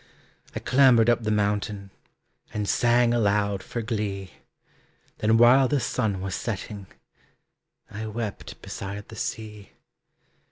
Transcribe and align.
I 0.55 0.59
clambered 0.59 1.11
up 1.11 1.21
the 1.21 1.29
mountain, 1.29 1.91
And 2.55 2.67
sang 2.67 3.13
aloud 3.13 3.61
for 3.61 3.83
glee. 3.83 4.33
Then 5.19 5.37
while 5.37 5.67
the 5.67 5.79
sun 5.79 6.21
was 6.21 6.33
setting, 6.33 6.87
I 7.87 8.07
wept 8.07 8.59
beside 8.63 9.09
the 9.09 9.15
sea. 9.15 9.73